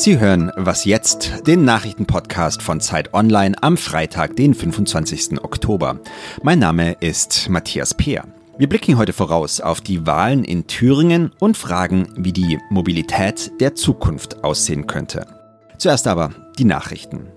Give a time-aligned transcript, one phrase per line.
[0.00, 5.44] Sie hören Was jetzt, den Nachrichtenpodcast von Zeit Online am Freitag, den 25.
[5.44, 6.00] Oktober.
[6.42, 8.24] Mein Name ist Matthias Peer.
[8.56, 13.74] Wir blicken heute voraus auf die Wahlen in Thüringen und fragen, wie die Mobilität der
[13.74, 15.26] Zukunft aussehen könnte.
[15.76, 17.28] Zuerst aber die Nachrichten.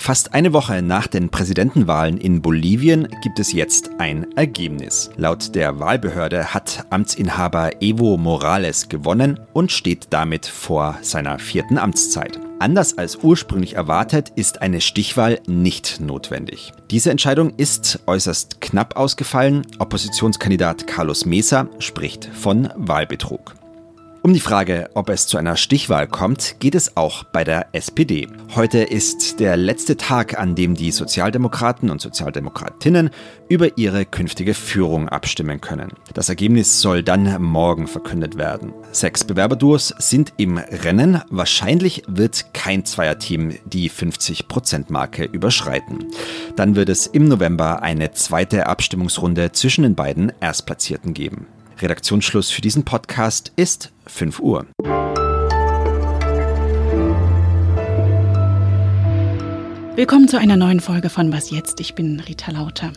[0.00, 5.10] Fast eine Woche nach den Präsidentenwahlen in Bolivien gibt es jetzt ein Ergebnis.
[5.18, 12.40] Laut der Wahlbehörde hat Amtsinhaber Evo Morales gewonnen und steht damit vor seiner vierten Amtszeit.
[12.60, 16.72] Anders als ursprünglich erwartet ist eine Stichwahl nicht notwendig.
[16.90, 19.66] Diese Entscheidung ist äußerst knapp ausgefallen.
[19.78, 23.59] Oppositionskandidat Carlos Mesa spricht von Wahlbetrug.
[24.22, 28.28] Um die Frage, ob es zu einer Stichwahl kommt, geht es auch bei der SPD.
[28.54, 33.08] Heute ist der letzte Tag, an dem die Sozialdemokraten und Sozialdemokratinnen
[33.48, 35.92] über ihre künftige Führung abstimmen können.
[36.12, 38.74] Das Ergebnis soll dann morgen verkündet werden.
[38.92, 41.22] Sechs Bewerberduos sind im Rennen.
[41.30, 46.04] Wahrscheinlich wird kein Zweierteam die 50%-Marke überschreiten.
[46.56, 51.46] Dann wird es im November eine zweite Abstimmungsrunde zwischen den beiden Erstplatzierten geben.
[51.82, 54.66] Redaktionsschluss für diesen Podcast ist 5 Uhr.
[59.96, 61.80] Willkommen zu einer neuen Folge von Was jetzt?
[61.80, 62.92] Ich bin Rita Lauter.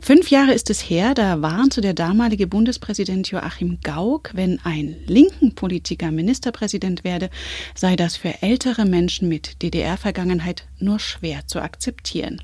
[0.00, 5.54] Fünf Jahre ist es her, da warnte der damalige Bundespräsident Joachim Gauck, wenn ein linken
[5.54, 7.30] Politiker Ministerpräsident werde,
[7.74, 12.40] sei das für ältere Menschen mit DDR-Vergangenheit nur schwer zu akzeptieren.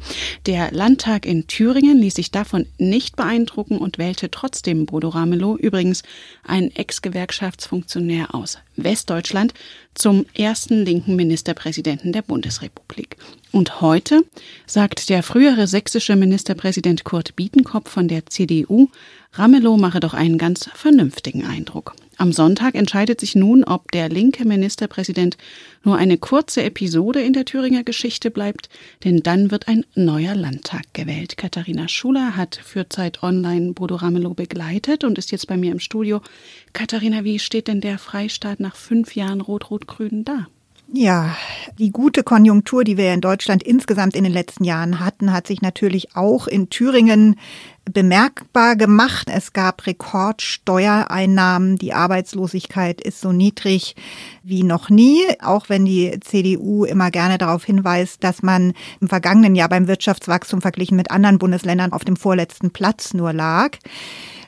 [0.46, 6.02] Der Landtag in Thüringen ließ sich davon nicht beeindrucken und wählte trotzdem Bodo Ramelow, übrigens
[6.44, 9.54] ein Ex-Gewerkschaftsfunktionär aus Westdeutschland,
[9.94, 13.16] zum ersten linken Ministerpräsidenten der Bundesrepublik.
[13.52, 14.22] Und heute
[14.66, 18.88] sagt der frühere sächsische Ministerpräsident Kurt Bietenkopf von der CDU,
[19.32, 21.96] Ramelow mache doch einen ganz vernünftigen Eindruck.
[22.18, 25.36] Am Sonntag entscheidet sich nun, ob der linke Ministerpräsident
[25.82, 28.68] nur eine kurze Episode in der Thüringer Geschichte bleibt,
[29.02, 31.36] denn dann wird ein neuer Landtag gewählt.
[31.36, 35.80] Katharina Schuler hat für Zeit Online Bodo Ramelow begleitet und ist jetzt bei mir im
[35.80, 36.20] Studio.
[36.74, 40.46] Katharina, wie steht denn der Freistaat nach fünf Jahren Rot-Rot-Grün da?
[40.92, 41.36] Ja,
[41.78, 45.62] die gute Konjunktur, die wir in Deutschland insgesamt in den letzten Jahren hatten, hat sich
[45.62, 47.38] natürlich auch in Thüringen
[47.84, 49.28] bemerkbar gemacht.
[49.30, 51.76] Es gab Rekordsteuereinnahmen.
[51.76, 53.96] Die Arbeitslosigkeit ist so niedrig
[54.42, 59.54] wie noch nie, auch wenn die CDU immer gerne darauf hinweist, dass man im vergangenen
[59.54, 63.76] Jahr beim Wirtschaftswachstum verglichen mit anderen Bundesländern auf dem vorletzten Platz nur lag.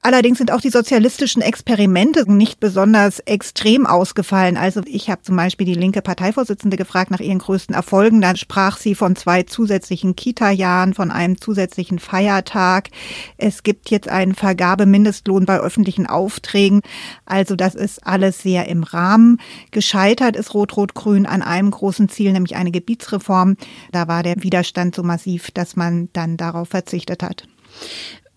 [0.05, 4.57] Allerdings sind auch die sozialistischen Experimente nicht besonders extrem ausgefallen.
[4.57, 8.21] Also ich habe zum Beispiel die linke Parteivorsitzende gefragt nach ihren größten Erfolgen.
[8.21, 12.89] Dann sprach sie von zwei zusätzlichen Kita-Jahren, von einem zusätzlichen Feiertag.
[13.37, 16.83] Es gibt jetzt einen Vergabemindestlohn bei öffentlichen Aufträgen.
[17.27, 19.41] Also das ist alles sehr im Rahmen.
[19.71, 23.57] Gescheitert ist Rot-Rot-Grün an einem großen Ziel, nämlich eine Gebietsreform.
[23.93, 27.47] Da war der Widerstand so massiv, dass man dann darauf verzichtet hat.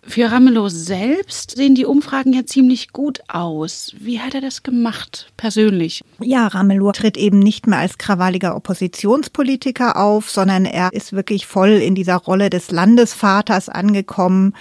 [0.08, 3.94] Für Ramelow selbst sehen die Umfragen ja ziemlich gut aus.
[4.00, 6.04] Wie hat er das gemacht, persönlich?
[6.20, 11.70] Ja, Ramelow tritt eben nicht mehr als krawalliger Oppositionspolitiker auf, sondern er ist wirklich voll
[11.70, 14.54] in dieser Rolle des Landesvaters angekommen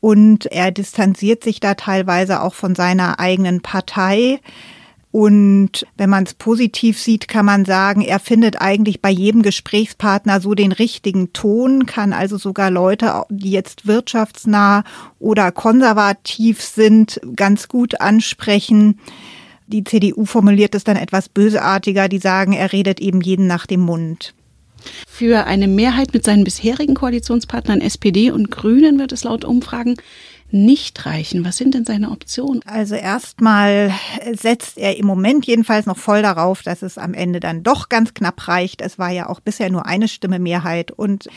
[0.00, 4.38] und er distanziert sich da teilweise auch von seiner eigenen Partei.
[5.14, 10.40] Und wenn man es positiv sieht, kann man sagen, er findet eigentlich bei jedem Gesprächspartner
[10.40, 14.82] so den richtigen Ton, kann also sogar Leute, die jetzt wirtschaftsnah
[15.20, 18.98] oder konservativ sind, ganz gut ansprechen.
[19.68, 23.82] Die CDU formuliert es dann etwas bösartiger, die sagen, er redet eben jeden nach dem
[23.82, 24.34] Mund.
[25.06, 29.94] Für eine Mehrheit mit seinen bisherigen Koalitionspartnern SPD und Grünen wird es laut Umfragen
[30.54, 31.44] nicht reichen?
[31.44, 32.62] Was sind denn seine Optionen?
[32.64, 33.92] Also erstmal
[34.32, 38.14] setzt er im Moment jedenfalls noch voll darauf, dass es am Ende dann doch ganz
[38.14, 38.80] knapp reicht.
[38.80, 40.92] Es war ja auch bisher nur eine Stimme Mehrheit.
[40.92, 41.28] Und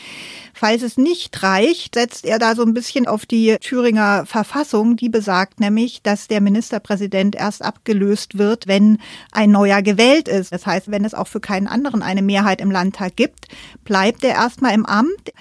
[0.54, 4.96] falls es nicht reicht, setzt er da so ein bisschen auf die Thüringer Verfassung.
[4.96, 8.98] Die besagt nämlich, dass der Ministerpräsident erst abgelöst wird, wenn
[9.32, 10.52] ein neuer gewählt ist.
[10.52, 13.48] Das heißt, wenn es auch für keinen anderen eine Mehrheit im Landtag gibt,
[13.84, 15.32] bleibt er erstmal im Amt.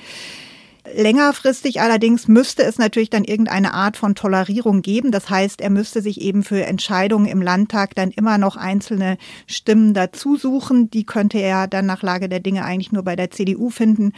[0.96, 5.12] Längerfristig allerdings müsste es natürlich dann irgendeine Art von Tolerierung geben.
[5.12, 9.18] Das heißt, er müsste sich eben für Entscheidungen im Landtag dann immer noch einzelne
[9.48, 10.90] Stimmen dazu suchen.
[10.90, 14.14] Die könnte er dann nach Lage der Dinge eigentlich nur bei der CDU finden.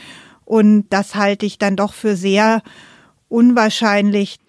[0.46, 2.62] Und das halte ich dann doch für sehr
[3.30, 4.40] unwahrscheinlich.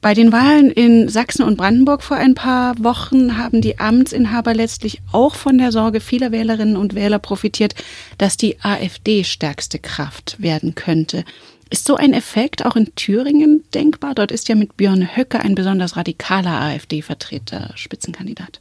[0.00, 5.02] Bei den Wahlen in Sachsen und Brandenburg vor ein paar Wochen haben die Amtsinhaber letztlich
[5.12, 7.74] auch von der Sorge vieler Wählerinnen und Wähler profitiert,
[8.16, 11.24] dass die AfD stärkste Kraft werden könnte.
[11.70, 14.14] Ist so ein Effekt auch in Thüringen denkbar?
[14.16, 18.60] Dort ist ja mit Björn Höcke ein besonders radikaler AfD-Vertreter Spitzenkandidat.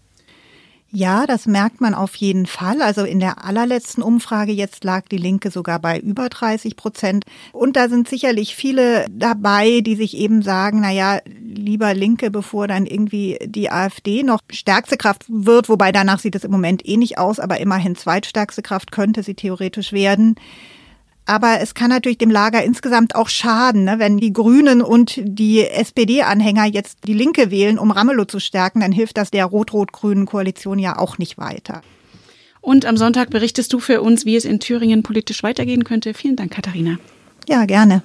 [0.91, 2.81] Ja, das merkt man auf jeden Fall.
[2.81, 7.25] Also in der allerletzten Umfrage jetzt lag die Linke sogar bei über 30 Prozent.
[7.51, 12.67] Und da sind sicherlich viele dabei, die sich eben sagen, na ja, lieber Linke, bevor
[12.67, 15.69] dann irgendwie die AfD noch stärkste Kraft wird.
[15.69, 19.35] Wobei danach sieht es im Moment eh nicht aus, aber immerhin zweitstärkste Kraft könnte sie
[19.35, 20.35] theoretisch werden.
[21.25, 23.99] Aber es kann natürlich dem Lager insgesamt auch schaden, ne?
[23.99, 28.91] wenn die Grünen und die SPD-Anhänger jetzt die Linke wählen, um Ramelow zu stärken, dann
[28.91, 31.81] hilft das der rot-rot-grünen Koalition ja auch nicht weiter.
[32.61, 36.13] Und am Sonntag berichtest du für uns, wie es in Thüringen politisch weitergehen könnte.
[36.13, 36.97] Vielen Dank, Katharina.
[37.47, 38.03] Ja, gerne.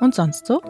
[0.00, 0.60] Und sonst so?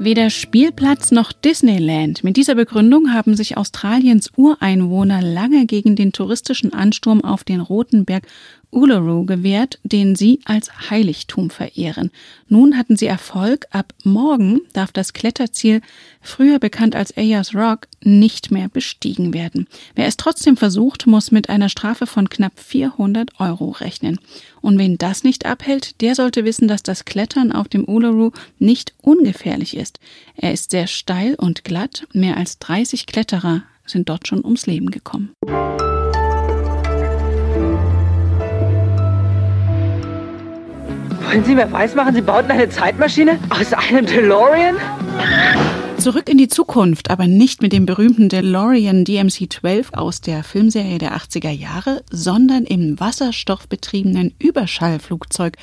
[0.00, 2.22] Weder Spielplatz noch Disneyland.
[2.22, 8.04] Mit dieser Begründung haben sich Australiens Ureinwohner lange gegen den touristischen Ansturm auf den Roten
[8.04, 8.24] Berg
[8.70, 12.10] Uluru gewährt, den sie als Heiligtum verehren.
[12.48, 13.66] Nun hatten sie Erfolg.
[13.70, 15.80] Ab morgen darf das Kletterziel,
[16.20, 19.66] früher bekannt als Ayers Rock, nicht mehr bestiegen werden.
[19.94, 24.18] Wer es trotzdem versucht, muss mit einer Strafe von knapp 400 Euro rechnen.
[24.60, 28.94] Und wen das nicht abhält, der sollte wissen, dass das Klettern auf dem Uluru nicht
[29.02, 29.98] ungefährlich ist.
[30.36, 32.06] Er ist sehr steil und glatt.
[32.12, 35.30] Mehr als 30 Kletterer sind dort schon ums Leben gekommen.
[41.28, 44.76] Wollen Sie mir weismachen, Sie bauten eine Zeitmaschine aus einem DeLorean?
[45.98, 51.14] Zurück in die Zukunft, aber nicht mit dem berühmten DeLorean DMC-12 aus der Filmserie der
[51.14, 55.58] 80er Jahre, sondern im wasserstoffbetriebenen Überschallflugzeug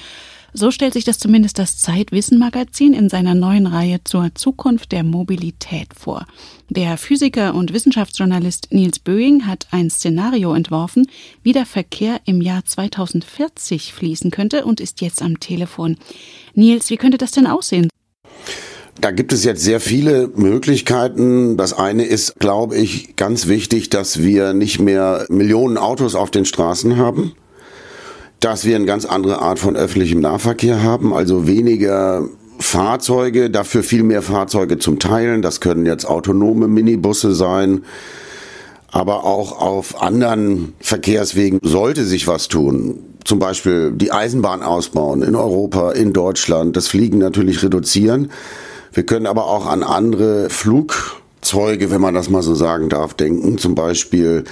[0.56, 5.90] so stellt sich das zumindest das Zeitwissen-Magazin in seiner neuen Reihe zur Zukunft der Mobilität
[5.94, 6.26] vor.
[6.70, 11.08] Der Physiker und Wissenschaftsjournalist Niels Böing hat ein Szenario entworfen,
[11.44, 15.98] wie der Verkehr im Jahr 2040 fließen könnte und ist jetzt am Telefon.
[16.54, 17.90] Niels, wie könnte das denn aussehen?
[19.02, 21.58] Da gibt es jetzt sehr viele Möglichkeiten.
[21.58, 26.46] Das eine ist, glaube ich, ganz wichtig, dass wir nicht mehr Millionen Autos auf den
[26.46, 27.34] Straßen haben
[28.40, 32.28] dass wir eine ganz andere Art von öffentlichem Nahverkehr haben, also weniger
[32.60, 35.42] Fahrzeuge, dafür viel mehr Fahrzeuge zum Teilen.
[35.42, 37.84] Das können jetzt autonome Minibusse sein.
[38.92, 43.00] Aber auch auf anderen Verkehrswegen sollte sich was tun.
[43.26, 48.32] Zum Beispiel die Eisenbahn ausbauen in Europa, in Deutschland, das Fliegen natürlich reduzieren.
[48.94, 53.58] Wir können aber auch an andere Flugzeuge, wenn man das mal so sagen darf, denken.
[53.58, 54.46] Zum Beispiel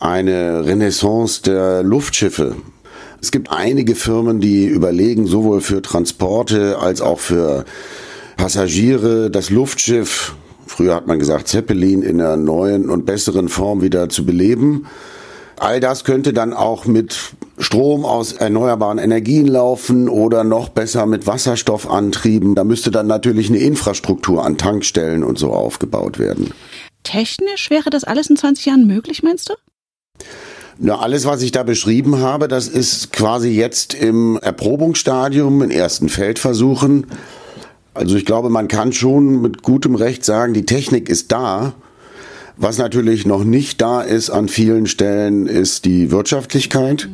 [0.00, 2.56] eine Renaissance der Luftschiffe.
[3.22, 7.64] Es gibt einige Firmen, die überlegen, sowohl für Transporte als auch für
[8.36, 10.34] Passagiere das Luftschiff,
[10.66, 14.86] früher hat man gesagt Zeppelin, in einer neuen und besseren Form wieder zu beleben.
[15.56, 21.28] All das könnte dann auch mit Strom aus erneuerbaren Energien laufen oder noch besser mit
[21.28, 22.56] Wasserstoffantrieben.
[22.56, 26.50] Da müsste dann natürlich eine Infrastruktur an Tankstellen und so aufgebaut werden.
[27.04, 29.54] Technisch wäre das alles in 20 Jahren möglich, meinst du?
[30.78, 36.08] Na, alles, was ich da beschrieben habe, das ist quasi jetzt im Erprobungsstadium, in ersten
[36.08, 37.06] Feldversuchen.
[37.94, 41.74] Also ich glaube, man kann schon mit gutem Recht sagen, die Technik ist da.
[42.56, 47.08] Was natürlich noch nicht da ist an vielen Stellen, ist die Wirtschaftlichkeit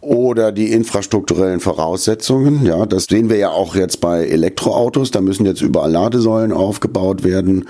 [0.00, 2.64] oder die infrastrukturellen Voraussetzungen.
[2.64, 5.10] Ja, das sehen wir ja auch jetzt bei Elektroautos.
[5.10, 7.66] Da müssen jetzt überall Ladesäulen aufgebaut werden.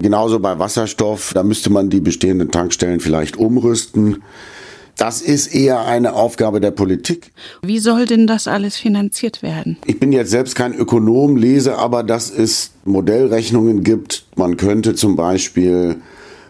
[0.00, 4.22] Genauso bei Wasserstoff, da müsste man die bestehenden Tankstellen vielleicht umrüsten.
[4.96, 7.32] Das ist eher eine Aufgabe der Politik.
[7.62, 9.76] Wie soll denn das alles finanziert werden?
[9.86, 14.24] Ich bin jetzt selbst kein Ökonom, lese aber, dass es Modellrechnungen gibt.
[14.36, 15.96] Man könnte zum Beispiel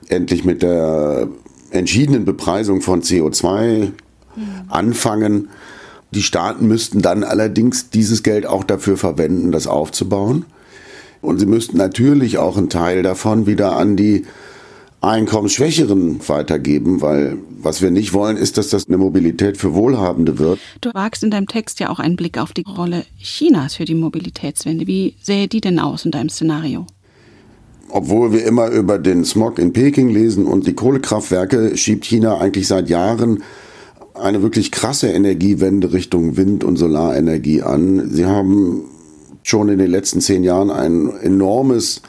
[0.08, 1.28] endlich mit der
[1.70, 3.92] entschiedenen Bepreisung von CO2
[4.68, 5.48] anfangen.
[6.10, 10.44] Die Staaten müssten dann allerdings dieses Geld auch dafür verwenden, das aufzubauen.
[11.24, 14.24] Und sie müssten natürlich auch einen Teil davon wieder an die
[15.00, 20.58] Einkommensschwächeren weitergeben, weil was wir nicht wollen, ist, dass das eine Mobilität für Wohlhabende wird.
[20.82, 23.94] Du wagst in deinem Text ja auch einen Blick auf die Rolle Chinas für die
[23.94, 24.86] Mobilitätswende.
[24.86, 26.86] Wie sähe die denn aus in deinem Szenario?
[27.88, 32.66] Obwohl wir immer über den Smog in Peking lesen und die Kohlekraftwerke, schiebt China eigentlich
[32.66, 33.42] seit Jahren
[34.14, 38.10] eine wirklich krasse Energiewende Richtung Wind- und Solarenergie an.
[38.10, 38.84] Sie haben
[39.44, 42.02] schon in den letzten zehn Jahren ein enormes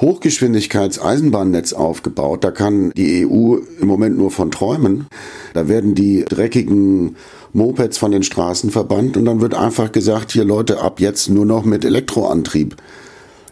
[0.00, 2.44] Hochgeschwindigkeits-Eisenbahnnetz aufgebaut.
[2.44, 5.06] Da kann die EU im Moment nur von träumen.
[5.52, 7.16] Da werden die dreckigen
[7.52, 11.46] Mopeds von den Straßen verbannt und dann wird einfach gesagt, hier Leute, ab jetzt nur
[11.46, 12.76] noch mit Elektroantrieb.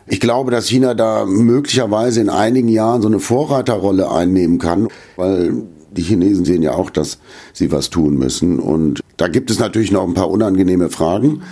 [0.06, 5.62] Ich glaube, dass China da möglicherweise in einigen Jahren so eine Vorreiterrolle einnehmen kann, weil
[5.90, 7.18] die Chinesen sehen ja auch, dass
[7.54, 8.58] sie was tun müssen.
[8.58, 11.42] Und da gibt es natürlich noch ein paar unangenehme Fragen.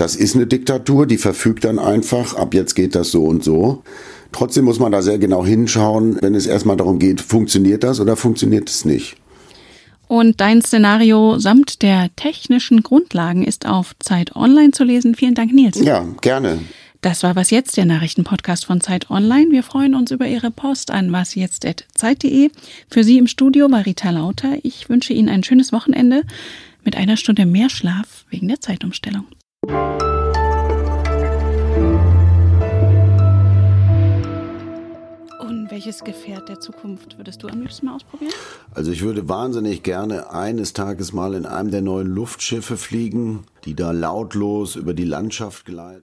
[0.00, 3.82] Das ist eine Diktatur, die verfügt dann einfach, ab jetzt geht das so und so.
[4.32, 8.16] Trotzdem muss man da sehr genau hinschauen, wenn es erstmal darum geht, funktioniert das oder
[8.16, 9.16] funktioniert es nicht.
[10.08, 15.14] Und dein Szenario samt der technischen Grundlagen ist auf Zeit Online zu lesen.
[15.14, 15.78] Vielen Dank, Nils.
[15.78, 16.60] Ja, gerne.
[17.02, 19.50] Das war Was Jetzt, der Nachrichtenpodcast von Zeit Online.
[19.50, 22.50] Wir freuen uns über Ihre Post an wasjetzt.zeit.de.
[22.88, 24.56] Für Sie im Studio war Rita Lauter.
[24.62, 26.22] Ich wünsche Ihnen ein schönes Wochenende
[26.84, 29.26] mit einer Stunde mehr Schlaf wegen der Zeitumstellung.
[35.40, 38.32] Und welches Gefährt der Zukunft würdest du am liebsten mal ausprobieren?
[38.74, 43.74] Also ich würde wahnsinnig gerne eines Tages mal in einem der neuen Luftschiffe fliegen, die
[43.74, 45.98] da lautlos über die Landschaft gleiten.